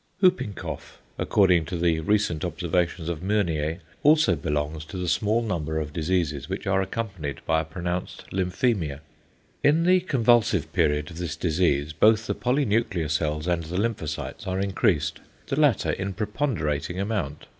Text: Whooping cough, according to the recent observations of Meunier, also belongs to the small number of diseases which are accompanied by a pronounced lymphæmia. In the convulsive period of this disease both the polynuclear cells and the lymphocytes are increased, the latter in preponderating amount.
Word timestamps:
Whooping 0.19 0.53
cough, 0.55 0.97
according 1.19 1.65
to 1.65 1.77
the 1.77 1.99
recent 1.99 2.43
observations 2.43 3.07
of 3.07 3.21
Meunier, 3.21 3.81
also 4.01 4.35
belongs 4.35 4.83
to 4.85 4.97
the 4.97 5.07
small 5.07 5.43
number 5.43 5.77
of 5.77 5.93
diseases 5.93 6.49
which 6.49 6.65
are 6.65 6.81
accompanied 6.81 7.39
by 7.45 7.61
a 7.61 7.65
pronounced 7.65 8.25
lymphæmia. 8.31 9.01
In 9.63 9.83
the 9.83 9.99
convulsive 9.99 10.73
period 10.73 11.11
of 11.11 11.19
this 11.19 11.35
disease 11.35 11.93
both 11.93 12.25
the 12.25 12.33
polynuclear 12.33 13.11
cells 13.11 13.45
and 13.45 13.65
the 13.65 13.77
lymphocytes 13.77 14.47
are 14.47 14.59
increased, 14.59 15.19
the 15.45 15.59
latter 15.59 15.91
in 15.91 16.13
preponderating 16.15 16.99
amount. 16.99 17.45